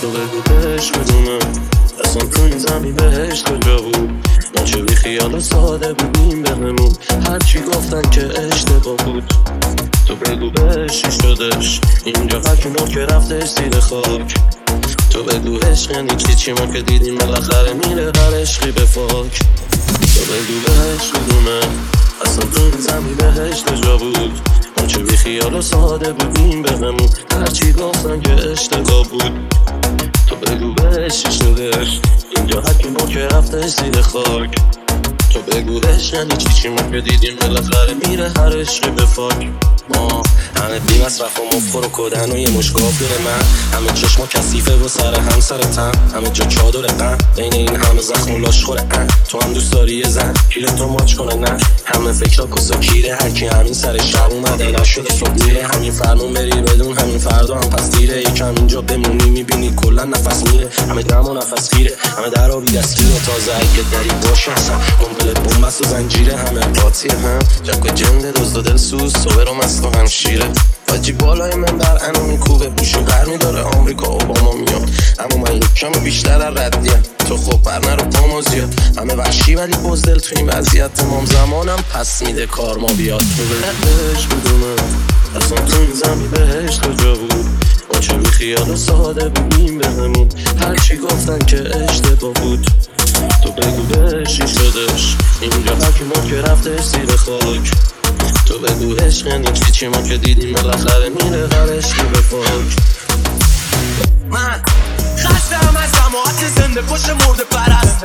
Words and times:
تو 0.00 0.10
بگو 0.10 0.40
بهش 0.40 0.90
بدونه. 0.90 1.38
اصلا 2.04 2.22
تو 2.22 2.42
این 2.42 2.58
زمین 2.58 2.94
بهش 2.94 3.42
کجا 3.42 3.76
بود؟ 3.76 4.10
ما 4.54 4.82
بی 4.86 4.94
خیال 4.94 5.40
ساده 5.40 5.92
بودیم 5.92 6.42
بهمون 6.42 6.92
هرچی 7.26 7.60
گفتن 7.60 8.10
که 8.10 8.28
اشتباه 8.52 8.96
بود. 8.96 9.34
تو 10.06 10.14
بگو 10.16 10.50
بهش 10.50 11.02
شدش 11.02 11.80
اینجا 12.04 12.40
هرکی 12.40 12.68
مرد 12.68 12.88
که 12.88 13.00
رفتش 13.00 13.48
زیر 13.48 13.80
خاک. 13.80 14.34
تو 15.10 15.22
بگو 15.22 15.58
عشق 15.58 15.90
یعنی 15.90 16.16
چی؟ 16.16 16.34
چی 16.34 16.52
ما 16.52 16.66
که 16.66 16.82
دیدیم 16.82 17.18
بالاخره 17.18 17.72
میره 17.72 18.12
هر 18.16 18.40
عشقی 18.40 18.70
به 18.72 18.84
فاک. 18.84 19.38
تو 20.14 20.20
بگو 20.20 20.60
بهش 20.66 21.10
بدونه. 21.10 21.60
اصلا 22.24 22.44
تو 22.44 22.62
این 22.62 22.80
زمین 22.80 23.14
بهش 23.14 23.62
کجا 23.62 23.96
بود؟ 23.96 24.40
ما 24.80 24.86
چه 24.86 24.98
بی 24.98 25.16
خیال 25.16 25.54
و 25.54 25.62
ساده 25.62 26.12
بودیم 26.12 26.62
بهمون 26.62 27.10
هرچی 27.32 27.72
گفتن 27.72 28.20
که 28.20 28.50
اشتباه 28.50 29.08
بود. 29.08 29.54
تو 30.26 30.36
بگو 30.36 30.72
بهش 30.74 31.22
شدش 31.22 32.00
اینجا 32.36 32.60
هرکی 32.60 32.88
مرد 32.88 33.08
که 33.08 33.26
رفتش 33.26 33.70
زیر 33.70 34.00
خاک. 34.00 34.54
تو 35.32 35.42
بگو 35.42 35.80
یعنی 36.12 36.36
چی 36.36 36.48
چی 36.62 36.68
ما 36.68 36.82
که 36.90 37.00
دیدیم 37.00 37.36
بالاخره 37.36 37.94
میره 38.08 38.28
هر 38.28 38.60
عشقی 38.60 38.90
به 38.90 39.04
فاک. 39.06 39.48
ما 39.94 40.22
همه 40.56 40.78
بی 40.78 41.02
مصرف 41.02 41.40
و 41.40 41.56
مفخور 41.56 41.86
و 41.86 41.88
کدن 41.92 42.32
و 42.32 42.36
یه 42.38 42.50
مشگاه 42.50 42.92
داره 43.00 43.18
من. 43.24 43.42
همه 43.78 43.92
چشما 43.92 44.26
کثیفه 44.26 44.76
و 44.76 44.88
سر 44.88 45.14
هم 45.14 45.40
سر 45.40 45.58
تن. 45.58 45.92
همه 46.14 46.30
جا 46.30 46.44
چادر 46.44 46.80
غم. 46.80 47.18
بین 47.36 47.54
این 47.54 47.76
همه 47.76 48.00
زخم 48.00 48.34
و 48.34 48.38
لاش 48.38 48.64
خوره 48.64 48.86
تو 49.28 49.40
هم 49.42 49.52
دوست 49.52 49.72
داری 49.72 49.94
یه 49.96 50.08
زن؟ 50.08 50.34
کیل 50.54 50.66
تو 50.66 50.88
ماچ 50.88 51.14
کنه 51.14 51.34
نه. 51.34 51.58
همه 52.00 52.12
فکرها 52.12 52.46
کسا 52.46 52.76
کیره 52.76 53.16
هرکی 53.20 53.46
همین 53.46 53.74
سر 53.74 53.98
شب 53.98 54.30
اومده. 54.30 54.70
نشده 54.80 55.14
صبح 55.14 55.46
میره 55.46 55.66
همین 55.66 55.92
فرمون 55.92 56.32
بری 56.32 56.50
بدون 56.50 56.98
همین 56.98 57.18
فردا 57.18 57.54
هم 57.54 57.70
پس 57.70 57.90
دیره. 57.90 58.20
یکم 58.20 58.54
اینجا 58.54 58.80
بمونی 58.80 59.30
می‌بینی 59.30 59.74
کلا 59.76 60.04
نفس 60.04 60.42
میره. 60.52 60.68
همه 60.88 61.02
دم 61.02 61.26
و 61.26 61.34
نفس 61.34 61.74
گیره. 61.74 61.92
همه 62.16 62.30
در 62.30 62.50
آبی 62.50 62.72
دستگیره. 62.72 63.20
تازه 63.26 63.52
اگه 63.54 63.90
دری 63.92 64.28
باشه 64.28 64.52
اصلا 64.52 64.76
قنبله 65.00 65.32
بومبست 65.32 65.80
و 65.80 65.84
زنجیره. 65.84 66.36
همه 66.36 66.60
قاطیه 66.60 67.12
هم. 67.12 67.38
جک 67.62 67.84
و 67.84 67.88
جنده 67.88 68.32
دزد 68.32 68.56
و 68.56 68.62
دل 68.62 68.76
سوز. 68.76 69.12
صبر 69.12 69.48
و 69.48 69.54
مست 69.54 69.84
و 69.84 69.90
همشیره. 69.90 70.46
حاجی 70.90 71.12
بالای 71.12 71.54
من 71.54 71.78
کم 75.80 75.92
بیشتر 76.04 76.42
از 76.42 76.56
ردیم 76.56 77.02
تو 77.28 77.36
خب 77.36 77.62
بر 77.62 77.78
نرو 77.78 78.04
پامو 78.04 78.42
زیاد. 78.42 78.74
همه 78.98 79.14
وحشی 79.14 79.54
ولی 79.54 79.76
بزدل 79.76 80.18
تو 80.18 80.36
این 80.36 80.48
وضعیت. 80.48 80.94
تمام 80.94 81.24
زمانم 81.24 81.84
پس 81.94 82.22
میده 82.22 82.46
کار 82.46 82.78
ما 82.78 82.86
بیاد. 82.86 83.20
تو 83.20 83.42
بهش 83.44 84.26
بدونه. 84.26 84.74
اصلا 85.36 85.58
تو 85.58 85.80
این 85.80 85.92
زمین 85.92 86.30
بهش 86.30 86.78
کجا 86.78 87.14
بود؟ 87.14 87.46
با 87.92 87.98
چه 87.98 88.22
خیال 88.22 88.76
ساده 88.76 89.28
بودیم 89.28 89.78
بهمون 89.78 90.28
هرچی 90.60 90.96
گفتن 90.96 91.38
که 91.38 91.76
اشتباه 91.76 92.32
بود. 92.32 92.66
تو 93.44 93.52
بگو 93.52 93.82
بهش 93.82 94.36
شدش. 94.36 95.16
اینجا 95.40 95.74
هرکی 95.74 96.04
مرد 96.04 96.26
که 96.26 96.40
رفتش 96.40 96.84
زیر 96.84 97.16
خاک. 97.16 97.70
تو 98.46 98.58
بگو 98.58 98.94
عشق 98.94 99.26
یعنی 99.26 99.46
چی؟ 99.72 99.86
ما 99.86 100.02
که 100.02 100.16
دیدیم 100.16 100.52
بالاخره 100.52 101.08
میره 101.08 101.48
هر 101.52 101.76
عشقی 101.78 102.02
به 102.02 102.20
فاک. 102.20 102.76
من 104.30 104.62
از 105.82 105.92
جماعت 105.92 106.48
زنده 106.56 106.82
پشت 106.82 107.10
مرده 107.10 107.44
پرست 107.44 108.04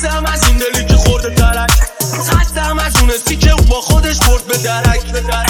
خستم 0.00 0.24
از 0.26 0.48
این 0.48 0.58
دلی 0.58 0.84
که 0.84 0.96
خورده 0.96 1.28
درک. 1.28 1.70
خستم 2.30 2.78
از 2.78 2.96
اون 2.96 3.38
که 3.40 3.50
او 3.50 3.64
با 3.64 3.80
خودش 3.80 4.18
برد 4.18 4.44
به 4.44 4.56
درک. 4.56 5.49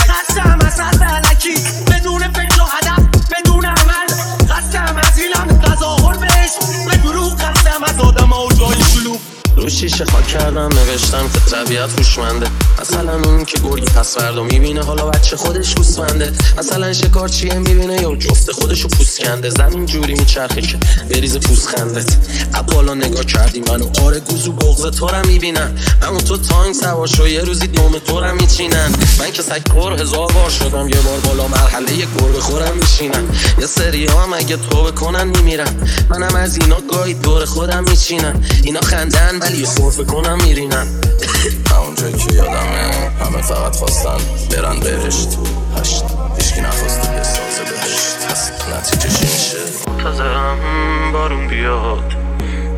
شیشه 9.80 10.04
خاک 10.04 10.26
کردم 10.26 10.68
نوشتم 10.68 11.28
که 11.32 11.41
طبیعت 11.41 11.91
خوشمنده 11.91 12.46
مثلا 12.80 13.14
اون 13.14 13.44
که 13.44 13.58
گرگی 13.58 13.86
پس 13.86 14.18
فردا 14.18 14.42
می‌بینه 14.42 14.84
حالا 14.84 15.06
بچه 15.06 15.36
خودش 15.36 15.74
گوسفنده. 15.74 16.32
مثلا 16.58 16.92
شکارچیه 16.92 17.54
می‌بینه؟ 17.54 18.02
یا 18.02 18.16
جفت 18.16 18.52
خودشو 18.52 18.88
پوست 18.88 19.20
کنده 19.20 19.50
زمین 19.50 19.86
جوری 19.86 20.14
میچرخه 20.14 20.60
که 20.60 20.78
بریز 21.10 21.36
پوست 21.36 21.68
خندت. 21.68 22.16
بالا 22.66 22.94
نگاه 22.94 23.24
کردی 23.24 23.60
منو. 23.60 23.91
آره 24.04 24.20
گوزو 24.20 24.52
بغز 24.52 24.86
تو 24.86 25.08
رو 25.08 25.26
می‌بینن. 25.26 25.78
اما 26.02 26.20
تو 26.20 26.36
تانگ 26.36 26.74
سوار 26.74 27.06
شو 27.06 27.28
یه 27.28 27.41
روزی 27.41 27.66
دوم 27.66 27.98
تو 27.98 28.20
رو 28.20 28.34
میچینن. 28.34 28.92
من 29.18 29.30
که 29.32 29.42
سگ 29.42 29.68
کور 29.72 29.92
هزار 29.92 30.32
بار 30.32 30.50
شدم 30.50 30.88
یه 30.88 31.00
بار 31.00 31.20
بالا 31.24 31.48
مرحله 31.48 31.92
یک 31.92 32.08
گربه 32.18 32.41
خورم 32.41 32.76
میشینن 32.76 33.24
یه 33.60 33.66
سری 33.66 34.06
ها 34.06 34.22
هم 34.22 34.32
اگه 34.32 34.56
تو 34.56 34.82
بکنن 34.82 35.28
میمیرن. 35.28 35.74
منم 36.10 36.34
از 36.34 36.56
اینا 36.56 36.80
گاهی 36.80 37.14
دور 37.14 37.44
خودم 37.44 37.84
میچینن. 37.84 38.44
اینا 38.64 38.80
خندن 38.80 39.38
ولی 39.38 39.66
کنم 40.08 40.38
میرینن 40.44 40.86
همونجایی 41.70 42.12
که 42.26 42.34
یادمه 42.34 43.10
همه 43.20 43.42
فقط 43.42 43.76
خواستن 43.76 44.19
برن 44.50 44.81
بهشت. 44.81 45.38
هشت. 45.81 46.04
هیچکی 46.36 46.60
نخواسته 46.60 47.08
بسازه 47.12 47.62
بهشت. 47.64 48.26
پس 48.30 48.53
نتیجه 48.69 49.09
چی 49.09 49.25
میشه؟ 49.25 49.59
منتظرم 49.88 50.59
بارون 51.12 51.48
بیاد. 51.48 52.14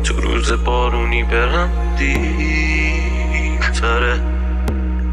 تو 0.03 0.21
روز 0.21 0.51
بارونی 0.51 1.23
برم 1.23 1.95
دیرتره. 1.97 3.01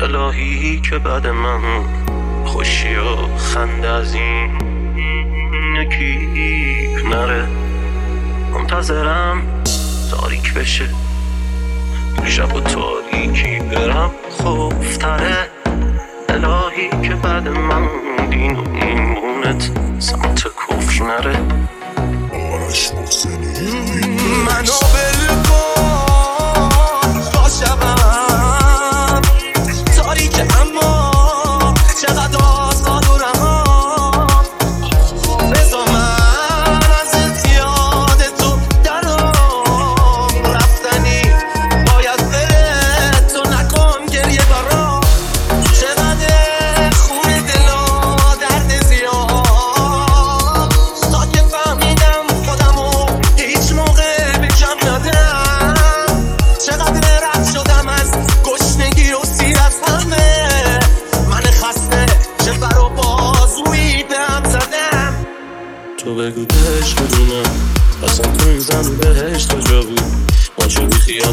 الهی 0.01 0.81
که 0.81 0.99
بعد 0.99 1.27
من 1.27 1.85
خوشی 2.47 2.95
و 2.95 3.37
خنده 3.37 3.89
از 3.89 4.15
این 4.15 4.51
یکی 5.77 6.19
نره. 7.05 7.49
منتظرم 8.53 9.43
تاریک 10.11 10.55
بشه. 10.55 10.89
شب 12.25 12.57
و 12.57 12.61
تاریکی 12.61 13.59
برم. 13.59 14.11
خوفتره 14.31 15.49
الهی 16.29 17.09
که 17.09 17.15
بعد 17.15 17.49
من 17.49 17.89
دین 18.31 18.57
و 18.57 18.65
ایمونت 18.75 19.71
سمت 19.99 20.45
کفر 20.45 21.05
نره. 21.05 21.50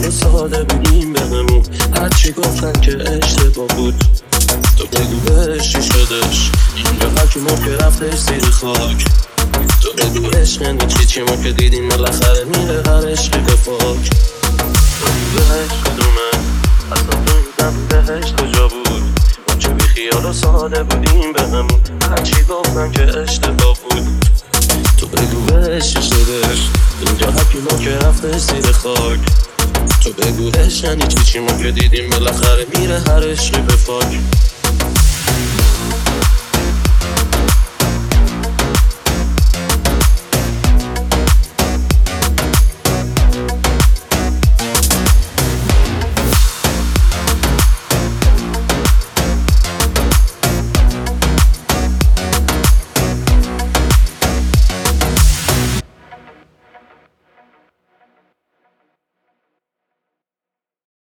و 0.07 0.11
ساده 0.11 0.63
بودیم 0.63 1.13
بهمون 1.13 1.63
هرچی 1.95 2.31
گفتن 2.31 2.81
که 2.81 2.91
اشتباه 2.91 3.67
بود. 3.67 4.03
تو 4.77 4.87
بگو 4.87 5.19
بهش 5.19 5.71
شدش. 5.71 6.51
اینجا 6.75 7.09
هرکی 7.17 7.39
مرد 7.39 7.65
که 7.65 7.85
رفتش 7.85 8.19
زیر 8.19 8.49
خاک. 8.49 9.05
تو 9.81 9.91
بگو 9.97 10.27
عشق 10.27 10.61
یعنی 10.61 10.87
چی؟ 10.87 11.05
چی 11.05 11.21
ما 11.21 11.35
که 11.35 11.51
دیدیم 11.51 11.89
بالاخره 11.89 12.43
میره 12.43 12.83
هر 12.85 13.11
عشقی 13.11 13.39
به 13.39 13.51
فاک. 13.51 14.09
تو 14.99 15.07
بهش 15.35 15.71
بدونم 15.85 16.43
اصلا 16.91 17.39
زمین 17.59 17.87
بهش 17.87 18.31
کجا 18.31 18.67
بود؟ 18.67 19.19
ما 19.49 19.55
چه 19.59 19.69
بی 19.69 19.83
خیال 19.83 20.25
و 20.25 20.33
ساده 20.33 20.83
بودیم 20.83 21.33
بهمون 21.33 21.81
هرچی 22.01 22.43
گفتن 22.49 22.91
که 22.91 23.17
اشتباه 23.17 23.77
بود. 23.89 24.25
تو 24.97 25.07
بگو 25.07 25.39
بهش 25.41 25.93
چی 25.93 26.01
شدش. 26.01 26.69
اینجا 27.07 27.31
هرکی 27.31 27.57
ما 27.57 27.79
که 27.79 27.97
رفته 27.97 28.37
زیر 28.37 28.71
خاک. 28.71 29.19
تو 30.03 30.13
بگو. 30.13 30.51
یعنی 30.83 31.07
چی 31.07 31.23
چی 31.25 31.39
ما 31.39 31.63
که 31.63 31.71
دیدیم؟ 31.71 32.09
بالاخره 32.09 32.65
میره 32.79 32.99
هر 32.99 33.31
عشقی 33.31 33.61
به 33.61 33.73
فاک. 33.75 34.19